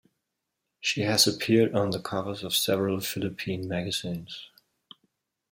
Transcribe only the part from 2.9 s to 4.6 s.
Philippine magazines.